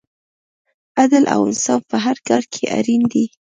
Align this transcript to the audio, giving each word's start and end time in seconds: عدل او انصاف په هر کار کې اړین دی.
عدل 1.01 1.23
او 1.33 1.39
انصاف 1.49 1.81
په 1.91 1.97
هر 2.05 2.17
کار 2.27 2.43
کې 2.53 2.63
اړین 2.77 3.01
دی. 3.11 3.25